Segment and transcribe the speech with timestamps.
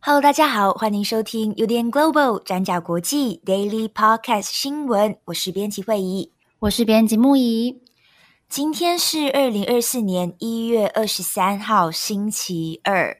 [0.00, 7.87] Hello，大家好，欢迎收听 UDN Global 转角国际 Daily Podcast 新闻，我是编辑慧仪，我是编辑木仪。
[8.48, 13.14] 今天是二零二四年一月二十三号，星期二。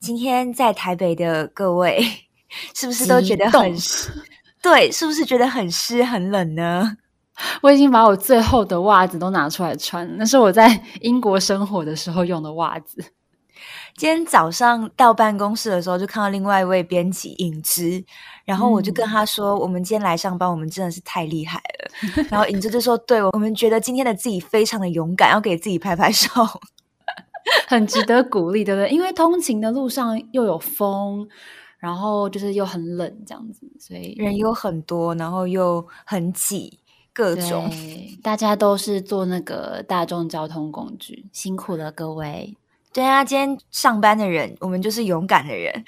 [0.00, 2.02] 今天在台北的各位，
[2.74, 4.10] 是不是都觉得很湿？
[4.62, 6.96] 对，是不是觉得很湿很冷呢？
[7.60, 13.04] 我已经把我最厚的袜子都拿出来穿，那是我在英国生活的时候用的袜子。
[13.96, 18.04] 今天早上到办公室的时候，就看到另外一位编辑影之，
[18.44, 22.22] 然后我就跟他说：“嗯、我们今天来上班，我们真的是太厉害了。
[22.28, 26.28] ”然后影之就说：“对，我们觉得今天的自己非常的勇敢，要给自己拍拍手，
[27.66, 28.90] 很值得鼓励，对不对？
[28.90, 31.26] 因为通勤的路上又有风，
[31.78, 36.78] 然后就是又很冷，这样子，所以人又很多，然后又很挤，
[37.14, 37.72] 各种
[38.22, 42.54] 大家都是坐那个大众交通工具，辛苦了各位。”
[42.96, 45.84] 对啊，今天上班的人，我们就是勇敢的人，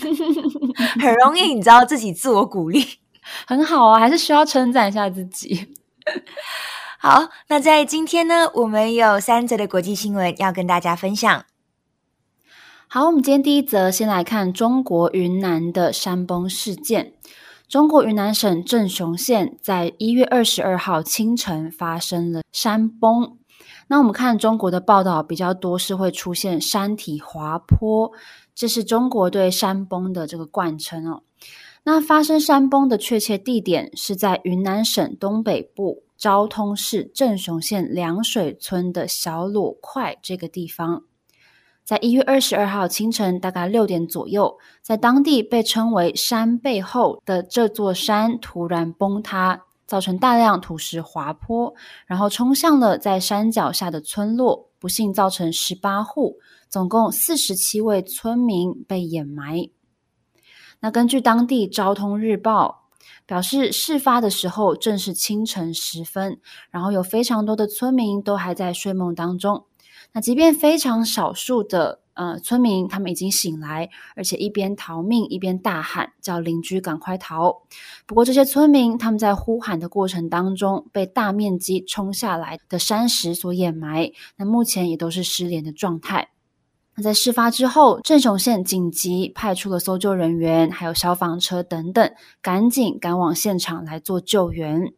[0.98, 2.82] 很容易你知道自己自我鼓励，
[3.46, 5.74] 很好啊，还是需要称赞一下自己。
[6.98, 11.44] 好，那在今天呢，我们有三则的国际新闻要跟大家分享。
[12.88, 17.12] 好，我们今天第一则先来看中国云南的山崩事件。
[17.68, 23.36] 中国云南省正雄县在一月二十二号清晨发生了山崩。
[23.92, 28.12] 那我们看中国的报道比较多，是会出现山体滑坡，
[28.54, 31.24] 这是中国对山崩的这个惯称哦。
[31.82, 41.02] 那发生山崩的确切地点是在云南省东北部昭通市镇雄县凉水村的小裸块这个地方，
[41.82, 49.62] 在一月二十二号清晨大概六点左右，在当地被称为山背后的这座山突然崩塌。
[49.90, 51.74] 造成大量土石滑坡，
[52.06, 56.36] 然后冲向了在山脚下的村落，不幸造成十八户，
[56.68, 59.68] 总共四十七位村民被掩埋。
[60.78, 62.84] 那根据当地昭通日报
[63.26, 66.38] 表示，事发的时候正是清晨时分，
[66.70, 69.66] 然后有非常多的村民都还在睡梦当中。
[70.12, 71.98] 那即便非常少数的。
[72.20, 77.62] 呃，村民他们已经醒来，而且一边逃命一边大喊，叫邻居赶快逃。
[78.04, 86.28] 不过，这些村民他们在呼喊的过程当中，被大面积冲下来的山石所掩埋，那目前也都是失联的状态。
[86.94, 94.92] 那在事发之后，镇雄县紧急派出了搜救人员，还有消防车等等，赶紧赶往现场来做救援。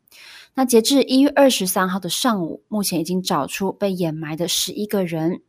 [0.55, 5.43] 那截至一月二十三号的上午，目前已经找出被掩埋的十一个人。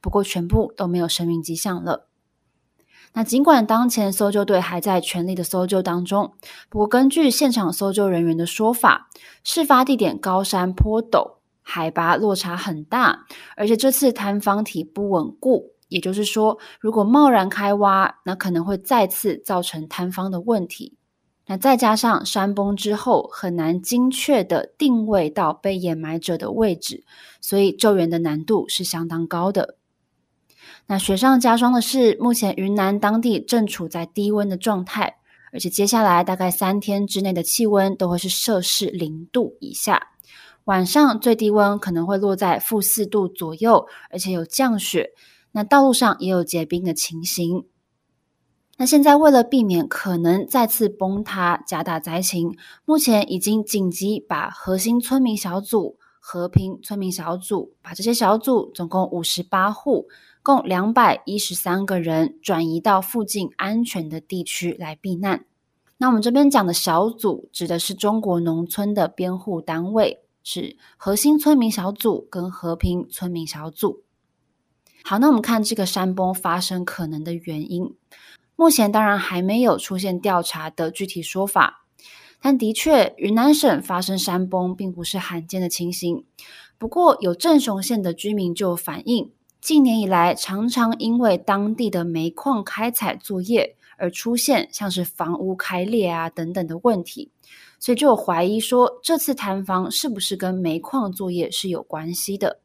[0.00, 2.06] 不过，全部都没有生命迹象了。
[3.12, 6.34] 那尽管当前搜救队还在全力的搜救当中，
[6.68, 9.08] 不过根据现场搜救人员的说法，
[9.42, 13.26] 事发地点高山坡陡，海拔落差很大，
[13.56, 20.96] 而且这次坍方体不稳固，也就是说，如果贸然开挖，那可能会再次造成坍方的问题。
[21.50, 27.02] 那再加上山崩之后很难精确的定位到被掩埋者的位置，
[27.40, 29.74] 所以救援的难度是相当高的。
[30.86, 35.16] 那雪上加霜的是，目前云南当地正处在低温的状态，
[35.52, 40.12] 而且接下来大概三天之内的气温都会是摄氏零度以下，
[40.66, 45.10] 晚上最低温可能会落在负四度左右，而且有降雪。
[45.50, 47.64] 那道路上也有结冰的情形。
[48.80, 60.08] 那现在为了避免可能再次崩塌，加大灾情，目前已经紧急把核心村民小组、和平村民小组，把这些小组总共五十八户，
[60.42, 65.44] 共两百一十三个人转移到附近安全的地区来避难。
[65.98, 74.04] 那我们这边讲的小组，指的是中国农村的编户单位，是核心村民小组跟和平村民小组。
[75.02, 77.94] 好，那我们看这个山崩发生可能的原因。
[78.60, 81.86] 目前当然还没有出现调查的具体说法，
[82.42, 86.26] 但的确，云南省发生山崩并不是罕见的情形。
[86.76, 89.30] 不过，有镇雄县的居民就反映，
[89.62, 97.30] 近年以来常常因为当地的煤矿开采作业而出现像是房屋开裂啊等等的问题，
[97.78, 102.59] 所以就有怀疑说，这次坍方是不是跟煤矿作业是有关系的。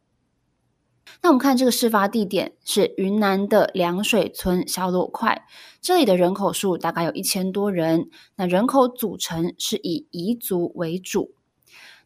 [1.22, 5.46] 那我们看这个事发地点是云南的凉水村小裸块，
[5.82, 11.34] 这里的人口数大概有一千多人，那人口组成是以彝族为主。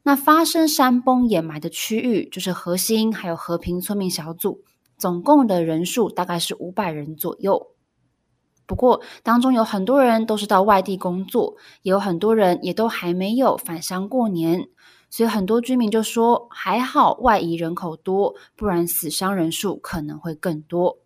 [0.03, 4.63] 那发生山崩掩埋的区域，就是核心还有和平村民小组，
[4.97, 7.71] 总共的人数大概是五百人左右。
[8.65, 14.69] 不过当中有很多人都是到外地工作，也有很多人也都还没有返乡过年，
[15.09, 20.99] 所以很多居民就说还好外移人口多，不然死伤人数可能会更多。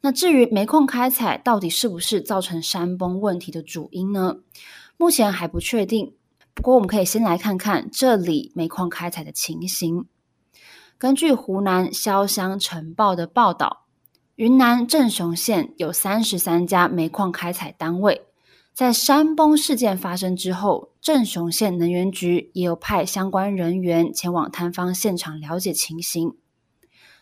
[0.00, 4.36] 那至于煤矿开采到底是不是造成山崩问题的主因呢？
[4.96, 6.14] 目前还不确定。
[6.52, 10.06] 不过，我们可以先来看看这里煤矿开采的情形。
[10.98, 13.86] 根据湖南潇湘晨报的报道，
[14.36, 18.26] 云南镇雄县有三十三家煤矿开采单位。
[18.74, 26.34] 在山崩事件发生之后，镇雄县能源局也有派相关人员前往坍方现场了解情形。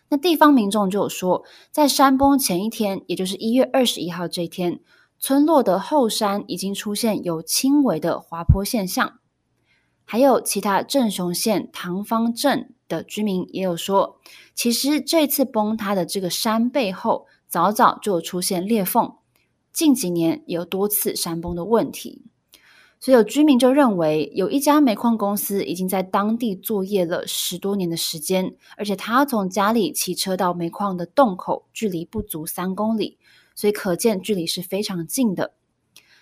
[0.09, 4.81] 那地方民众就有说，在山崩前一天，也就是一月二十一号这一天，
[5.19, 9.19] 村落的后山已经出现有轻微的滑坡现象。
[10.07, 14.19] 还有其他镇雄县塘坊镇的居民也有说，
[14.55, 19.17] 其实这次崩塌的这个山背后，早早就出现裂缝，
[19.73, 22.23] 近几年也有多次山崩的问题，
[23.01, 33.19] 所以有居民就认为，有一家煤矿公司已经在当地作业了十多年的时间，而且他从家里骑车到煤矿的洞口，距离不足三公里，
[33.55, 35.55] 所以可见距离是非常近的。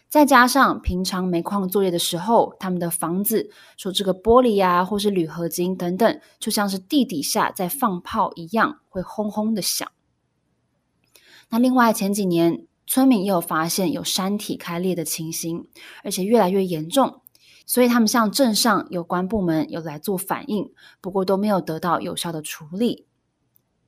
[0.09, 9.89] 再加上平常煤矿作业的时候，他们的房子说这个玻璃啊，或是铝合金等等，就像是地底下在放炮一样，会轰轰的响。
[11.51, 15.69] 那另外前几年，村民也有发现有山体开裂的情形，
[16.03, 17.21] 而且越来越严重，
[17.65, 23.07] 所以他们向镇上有关部门有来做反应，不过都没有得到有效的处理。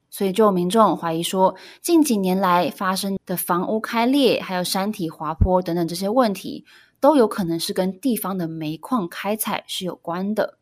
[0.09, 6.65] 所以，就有民众怀疑说，近几年来发生的房屋开裂，还有山体滑坡等等这些问题，
[7.01, 10.61] 都有可能是跟地方的煤矿开采是有关的。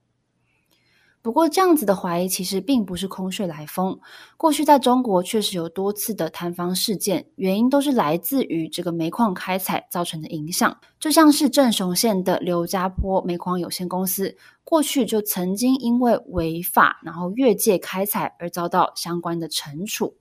[1.23, 4.01] 不过，这样子的怀疑其实并不是空穴来风。
[4.39, 10.75] 过去在中国确实有多次的坍方事件，原因都是来自于这个煤矿开采造成的影响。
[10.99, 14.35] 就像是镇雄县的刘家坡煤矿有限公司，
[14.65, 20.17] 过去就曾经因为违法然后越界开采而遭到相关的惩处。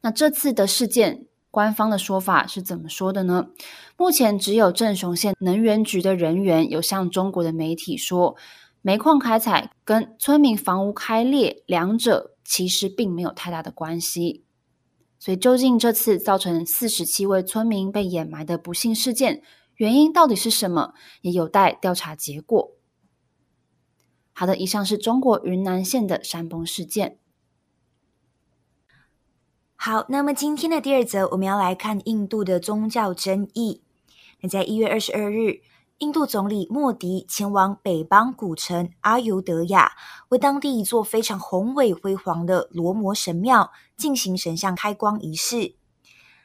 [0.00, 3.46] 那这次的事件，官方的说法是怎么说的呢？
[3.96, 8.34] 目前只有镇雄县能源局的人员有向中国的媒体说。
[8.86, 14.44] 煤矿开采跟村民房屋开裂，两者其实并没有太大的关系。
[15.18, 19.42] 所以，究竟这次造成四十七位村民被掩埋的不幸事件，
[19.76, 20.92] 原因到底是什么，
[21.22, 22.72] 也有待调查结果。
[24.34, 27.16] 好的，以上是中国云南县的山崩事件。
[29.76, 33.80] 好，那么今天的第二则，我们要来看印度的宗教争议。
[34.42, 35.62] 那在一月二十二日。
[35.98, 39.92] 印度总理莫迪前往北邦古城阿尤德亚，
[40.30, 45.76] 为当地一座非常宏伟辉煌的罗摩神庙进行神像开光仪式。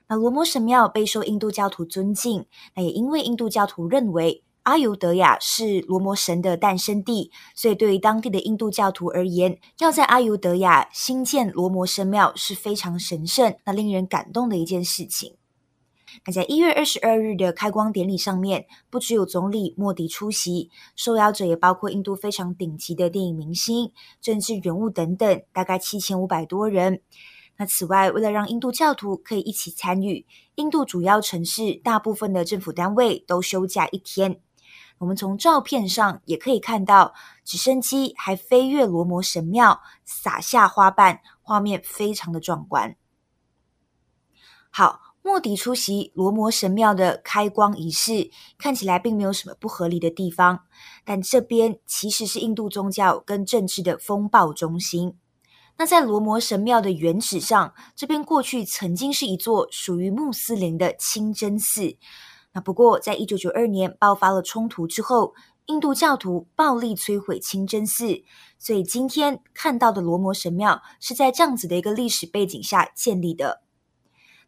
[0.08, 15.36] 那罗摩神庙备受印度教徒尊敬，那也因为印度教徒认为阿尤德亚是罗摩神的诞生地，所以对于当地的印度教徒而言，要在阿尤德亚兴建罗摩神庙是非常神圣、那令人感动的一件事情。
[16.26, 27.02] 那在一月二十二日的开光典礼上面，不只有总理莫迪出席，受邀者也包括印度非常顶级的电影明星、政治人物等等，大概七千五百多人。
[27.58, 30.26] 那此外，为了让印度教徒可以一起参与，
[30.56, 34.40] 印度主要城市大部分的政府单位都休假一天。
[34.98, 37.14] 我们从照片上也可以看到，
[37.44, 42.96] 直升机还飞越罗摩神庙，洒下花瓣，画面非常的壮观。
[44.70, 45.09] 好。
[45.30, 50.62] 莫迪出席罗摩神庙的开光仪式，看起来并没有什么不合理的地方。
[51.06, 55.20] 但这边其实是印度宗教跟政治的风暴中心。
[55.78, 61.96] 那在罗摩神庙的原址上，这边过去曾经是一座属于穆斯林的清真寺。
[62.54, 65.36] 那不过，在一九九二年爆发了冲突之后，
[65.68, 68.24] 印度教徒暴力摧毁清真寺，
[68.58, 73.62] 所以今天看到的罗摩神庙是在这样子的一个历史背景下建立的。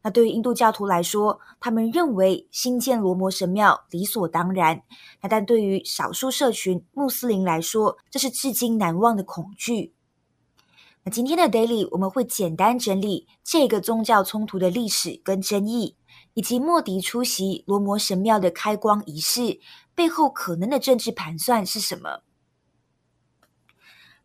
[0.03, 4.81] 那对于印度教徒来说，他们认为新建罗摩神庙理所当然。
[5.21, 9.93] 那但对于少数社群穆斯林来说，这是至今难忘的恐惧。
[11.03, 15.95] 那今天的 Daily 我们会简单整理这个宗教冲突的历史跟争议，
[16.33, 19.59] 以及莫迪出席罗摩神庙的开光仪式
[19.93, 22.21] 背后可能的政治盘算是什么。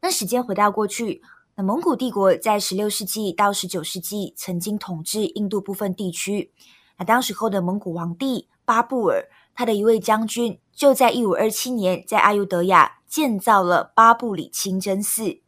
[0.01, 1.23] 那时间回到过去。
[1.59, 6.53] 那蒙古帝国在十六世纪到十九世纪曾经统治印度部分地区。
[6.99, 15.41] 那当时候的蒙古皇帝巴布尔，他的一位将军就在一五二七年在阿尤德亚建造了巴布里清真寺。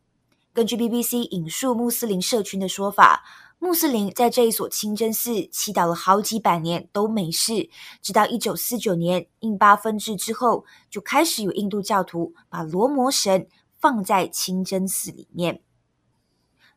[0.54, 3.22] 根据 BBC 引述穆斯林社群的说法，
[3.58, 7.68] 穆斯林在这一所清真寺祈祷了好几百年都没事，
[8.00, 13.46] 直到一九四九年印巴分治之后，就开始有印度教徒把罗摩神
[13.78, 15.60] 放在清真寺里面。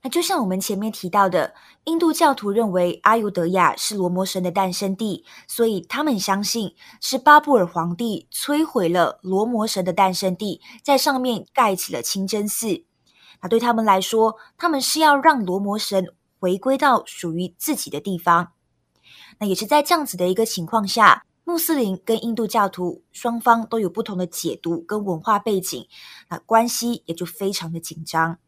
[0.03, 1.53] 那就像我们前面提到的，
[1.83, 12.83] 印度教徒认为阿尤德亚是罗摩神的诞生地，所以他们相信是巴布尔皇帝摧毁了罗摩神的诞生地，在上面盖起了清真寺。
[13.41, 16.07] 那对他们来说，他们是要让罗摩神
[16.39, 18.53] 回归到属于自己的地方。
[19.39, 25.87] 那也是在这样子的一个情况下，穆斯林跟印度教徒双方都有不同的解读跟文化背景，
[26.29, 28.39] 那关系也就非常的紧张。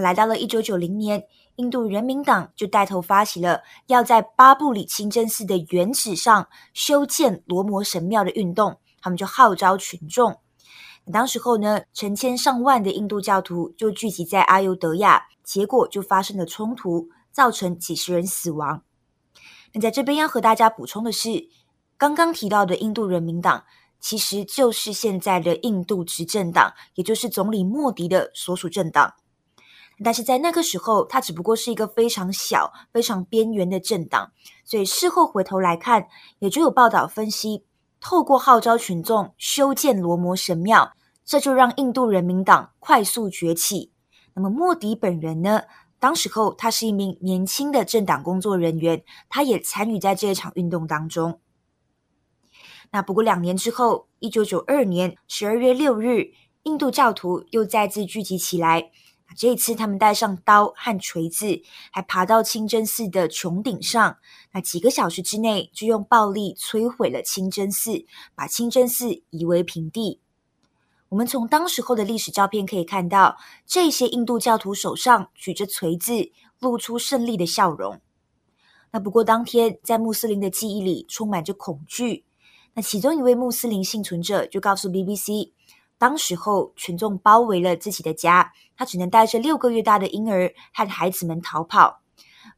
[0.00, 1.24] 来到了一九九零年，
[1.56, 8.78] 印度人民党就带头发起了要在巴布里清真寺的原址上修建罗摩神庙的运动。
[9.02, 10.38] 他们就号召群众，
[11.10, 18.82] 当时候呢，成千上万的印度教徒就聚集在阿尤德亚，结果就发生了冲突，造成几十人死亡。
[19.72, 21.48] 那在这边要和大家补充的是，
[21.96, 23.64] 刚刚提到的印度人民党，
[24.00, 29.14] 其实就是现在的印度执政党，也就是总理莫迪的所属政党。
[30.02, 34.32] 但是在那个时候，它只不过是一个非常小、非常边缘的政党，
[34.64, 37.64] 所以事后回头来看，也就有报道分析，
[38.00, 43.92] 透过号召群众修建罗摩神庙，这就让印度人民党快速崛起。
[44.34, 45.62] 那么莫迪本人呢？
[45.98, 51.40] 当时候他是一名年轻的政党工作人员，他也参与在这一场运动当中。
[52.90, 58.90] 那不过两年之后，一九九二年十二月六日，印度教徒又再次聚集起来。
[59.36, 64.18] 这一次，他们带上刀和锤子，还爬到清真寺的穹顶上。
[64.52, 70.20] 那几个小时之内，就用暴力摧毁了清真寺，把清真寺夷为平地。
[71.08, 78.00] 我们从当时候的历史照片可以看到，这些印度教徒手上举着锤子，露出胜利的笑容。
[78.92, 82.24] 那不过，当天在穆斯林的记忆里充满着恐惧。
[82.74, 85.52] 那其中一位穆斯林幸存者就告诉 BBC。
[86.00, 92.00] 当时候，群众包围了自己的家，他只能带着六个月大的婴儿和孩子们逃跑，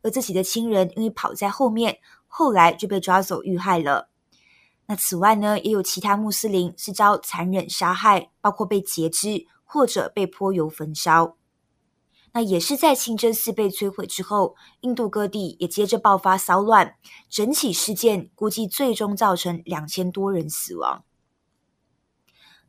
[0.00, 4.10] 而自己的亲人因为跑在后面，后来就被抓走遇害了。
[4.86, 11.36] 那此外呢，也有其他穆斯林是遭残忍杀害，包括被截肢或者被泼油焚烧。
[12.34, 16.94] 那也是在清真寺被摧毁之后，印度各地也接着爆发骚乱，
[17.28, 21.02] 整起事件估计最终造成两千多人死亡。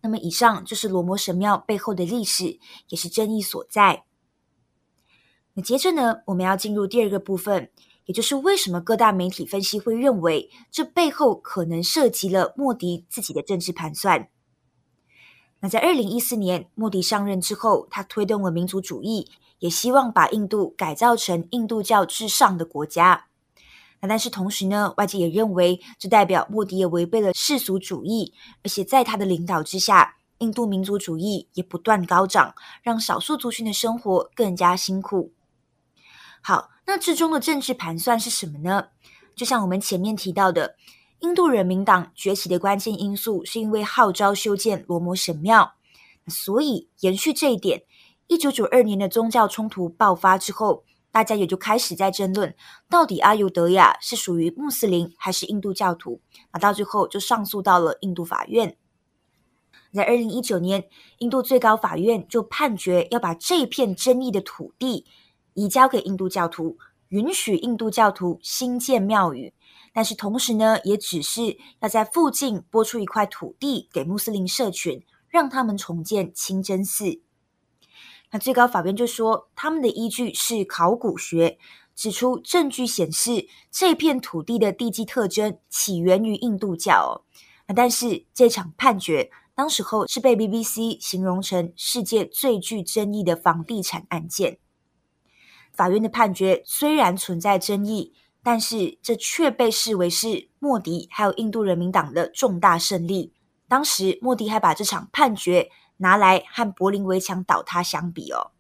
[0.05, 4.03] 那么，以上就是罗摩神庙背后的历史，也是争议所在。
[5.53, 7.71] 那接着呢，我们要进入第二个部分，
[8.05, 14.27] 也就是为什么各大媒体分析会认为这背后可能涉及了莫迪自己的政治盘算。
[15.61, 23.27] 那在二零一四年，莫迪上任之后，他推动了民族主义，也希望把印度改造成印度教至上的国家。
[24.07, 28.33] 但是同时呢，外界也认为这代表莫迪也违背了世俗主义，
[28.63, 35.31] 而且在他的领导之下，印度民族主义也不断高涨，让少数族群的生活更加辛苦。
[36.41, 38.87] 好，那之中的政治盘算是什么呢？
[39.35, 40.75] 就像我们前面提到的，
[41.19, 45.75] 印度人民党崛起的关键因素是因为号召修建罗摩神庙，
[46.27, 47.83] 所以延续这一点，
[48.27, 50.83] 一九九二年的宗教冲突爆发之后。
[51.13, 52.55] 大家也就开始在争论，
[52.89, 56.19] 到底阿尤德亚是属于穆斯林还是印度教徒？
[56.51, 58.75] 那到最后就上诉到了印度法院。
[59.93, 60.85] 在二零一九年，
[61.19, 65.05] 印度最高法院就判决要把这片争议的土地
[65.53, 66.79] 移交给印度教徒，
[67.09, 69.53] 允许印度教徒新建庙宇，
[69.93, 77.21] 但是同时呢，也只是要在附近拨出一块土地给穆斯林社群，让他们重建清真寺。
[78.33, 81.59] 那最高法院就说，他们的依据是考古学，
[81.93, 87.23] 指出证据显示这片土地的地基特征起源于印度教。
[87.67, 94.57] 那但是这场判决当时候是被 BBC 形容成世界最具争议的房地产案件。
[95.71, 103.31] 法院的判决虽然存在争议，但是这却被视为是莫迪还有印度人民党的重大胜利。
[103.67, 105.69] 当时莫迪还把这场判决。
[105.97, 108.51] 拿来和柏林围墙倒塌相比哦，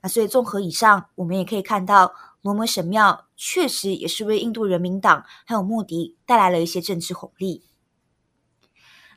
[0.00, 7.62] 那所以综合以上，我们也可以看到罗摩神庙确实也是为印度人民党还有莫迪带来了一些政治红利。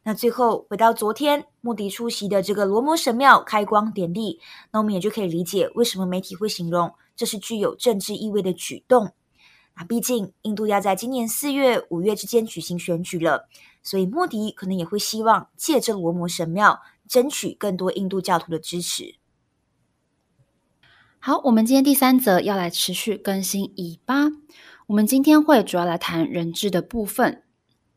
[0.04, 4.40] 那最后回到昨天莫迪出席的这个罗摩神庙开光典礼，
[4.72, 9.12] 那我们也就可以理解为什么媒体会形容这是具有政治意味的举动。
[9.74, 13.50] 啊，毕竟印度要在今年四月、五月之间举行选举了。
[13.86, 19.16] 所以莫迪可能也会希望借着罗摩神庙争取更多印度教徒的支持。
[21.20, 24.32] 好，我们今天第三则要来持续更新以巴。
[24.88, 27.45] 我们今天会主要来谈人质的部分。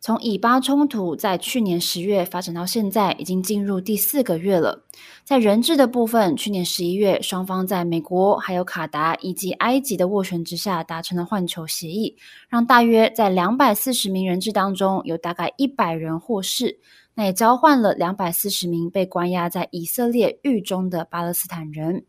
[0.00, 4.84] 从以巴冲突在去年十月发展到现在，已经进入第四个月了。
[5.24, 12.16] 在人质的部分，去年十一月，双方在美国、还有卡达以及埃及的斡旋之下达成了换囚协议，
[12.48, 16.78] 让大约在两百四十名人质当中有大概一百人获释，
[17.14, 22.04] 那也交换了两百四十名被关押在以色列狱中的巴勒斯坦人。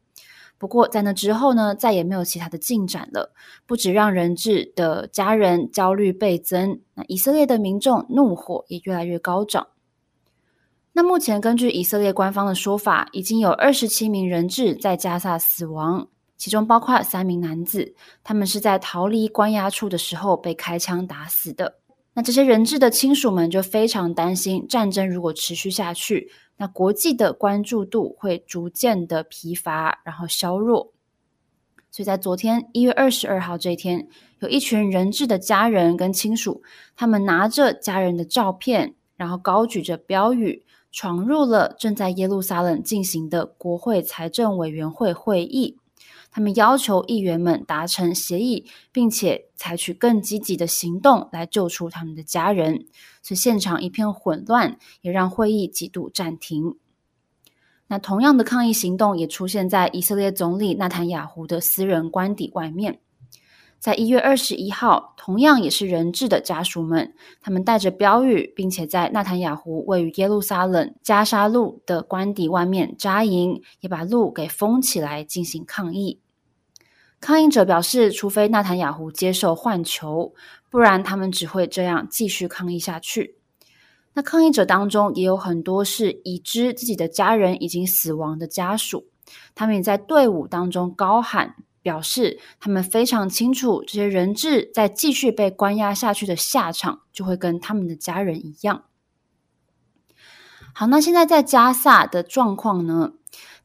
[0.59, 3.33] 不过，在那之后呢，再也没有其他的进展了。
[3.65, 9.65] 不止让人质的家人焦虑倍增，那以色列的民众怒火也越来越高涨。
[10.91, 21.77] 那目前根据以色列官方的说法，已经有二十七名人质在加萨死亡，其中包括三名男子，他们是在逃离关押处的时候被开枪打死的。
[22.13, 26.29] 那这些人质的亲属们就非常担心，战争如果持续下去，
[26.61, 30.91] 那国际的关注度会逐渐的疲乏，然后削弱。
[31.89, 36.61] 所以在昨天一月二十二号这一天，有一群人质的家人跟亲属，
[36.97, 45.78] 他们拿着家人的照片，然后高举着标语，闯入了正在耶路撒冷进行的国会财政委员会会议。
[46.39, 52.85] 他们要求议员们达成协议，并且采取更积极的行动来救出他们的家人。
[53.21, 56.77] 所以现场一片混乱，也让会议几度暂停。
[57.87, 63.01] 那同样的抗议行动也出现在以色列总理纳坦雅胡的私人官邸外面。
[63.77, 76.21] 在一月二十一号，同样也是人质的家属们，他们带着标语，并且在纳坦雅胡位于耶路撒冷加沙路的官邸外面扎营，也把路给封起来进行抗议。
[77.19, 80.33] 抗议者表示，除非纳坦雅胡接受换囚，
[80.69, 83.35] 不然他们只会这样继续抗议下去。
[84.13, 89.05] 那抗议者当中也有很多是已知自己的家人已经死亡的家属，
[89.53, 91.55] 他们也在队伍当中高喊。
[91.81, 98.83] 表示他们非常清楚，这些人质在继续被关押下去的下场，就会跟他们的家人一样。
[100.73, 103.13] 好，那现在在加萨的状况呢？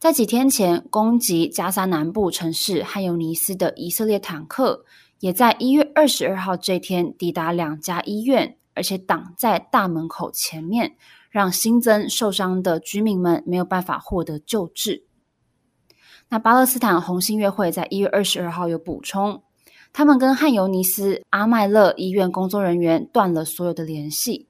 [0.04, 4.84] 在几天前攻击加沙南部城市汉尤尼斯的以色列坦克，
[5.20, 10.94] 也在一月二十二号这天抵达两家医院，而且挡在大门口前面，
[11.30, 15.06] 让新增受伤的居民们没有办法获得救治。
[16.28, 19.42] 那巴勒斯坦红新月会在一月二十二号有补充，
[19.94, 24.48] 他们跟汉尤尼斯阿麦勒医院工作人员断了所有的联系。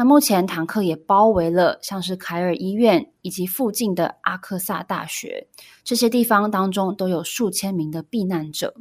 [0.00, 5.46] 那目前坦克也包围了像是凯尔医院以及附近的阿克萨大学，
[5.84, 8.72] 这些地方当中都有数千名的避难者。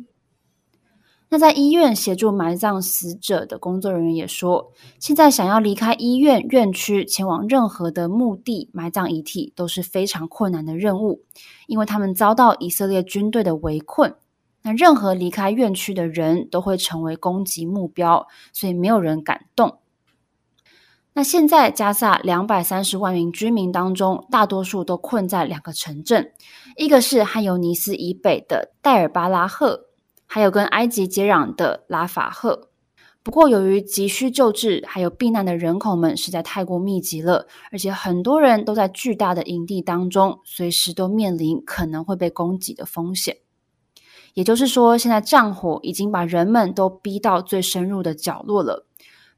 [1.28, 11.26] 那在医院协助埋葬死者的工作人员也说，现在想要离开医院院区前往任何的墓地埋葬遗体都是非常困难的任务，
[11.68, 14.16] 因为他们遭到以色列军队的围困。
[14.62, 19.80] 那任何离开院区的人都会成为攻击目标，所以没有人敢动。
[21.14, 26.32] 那现在加萨两百三十万名居民当中，大多数都困在两个城镇，
[26.78, 29.86] 一个是汉尤尼斯以北的戴尔巴拉赫。
[30.32, 32.70] 还有跟埃及接壤的拉法赫，
[33.24, 43.38] 不过由于急需救治，还有避难的人口们实在太过密集了，而且很多人都在巨大的营地当中，随时都面临可能会被攻击的风险。
[44.36, 48.86] 也就是说，现在战火已经把人们都逼到最深入的角落了。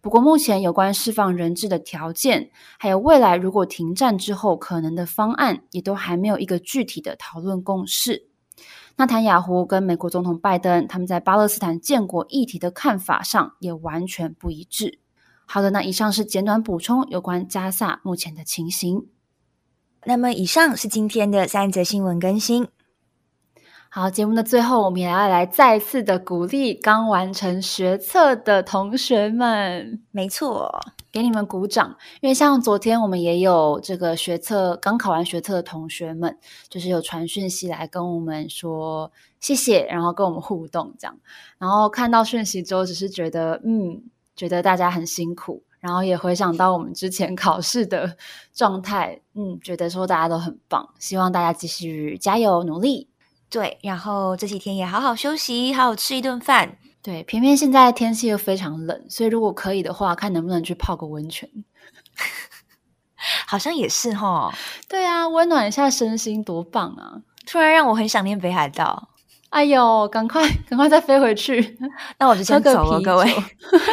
[0.02, 8.28] 不过，目前有关释放人质的条件，还有未来如果停战之后可能的方案，也都还没有一个具体的讨论共识。
[8.98, 15.00] 纳坦雅胡跟美国总统拜登，他们在巴勒斯坦建国议题的看法上也完全不一致。
[15.46, 19.08] 好的，那以上是简短补充有关加萨目前的情形。
[20.06, 22.68] 那么，以上是今天的三则新闻更新。
[23.94, 30.02] 好，节目的最后，我们也要来再次的鼓励刚完成学测的同学们。
[30.12, 30.72] 没错，
[31.12, 36.38] 给你们鼓掌，因为像昨天我们也有这个学测刚考完学测的同学们，
[36.70, 41.18] 就是有传讯息来跟我们说谢谢，然后跟我们互动这样。
[41.58, 44.02] 然后看到讯息之后，只是觉得嗯，
[44.38, 48.16] 觉得大家很辛苦，然后也回想到我们之前考试的
[48.54, 53.10] 状态，嗯，觉得说大家都很棒，希望大家继续加油努力。
[53.52, 56.78] 对，然后这几天也好好休息，好好吃一顿饭。
[57.04, 61.50] 对，偏偏现在天气又非常冷，所以如果可以的话，看能不能去泡个温泉。
[63.46, 64.54] 好像也是哈。
[64.88, 67.20] 对啊，温暖一下身心多棒啊！
[67.46, 69.10] 突然让我很想念北海道。
[69.50, 71.78] 哎呦，赶快赶快再飞回去！
[72.18, 73.36] 那我就先走了，各位。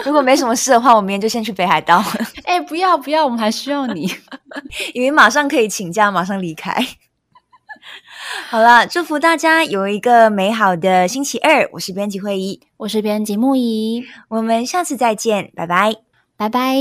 [0.05, 2.01] 如果没什么事的话，我明天就先去北海道。
[2.45, 4.09] 哎、欸，不要不要，我们还需要你，
[4.95, 6.73] 因为马上可以请假，马上离开。
[8.49, 12.61] 好了祝福大家有一个美好的星期二我是编辑会议。
[12.79, 14.05] 我是编辑木仪。
[14.29, 15.95] 我们下次再见拜拜。
[16.37, 16.79] 拜拜。